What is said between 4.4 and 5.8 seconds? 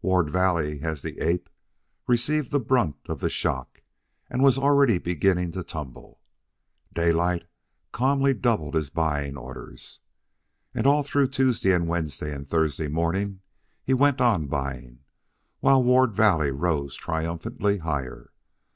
was already beginning to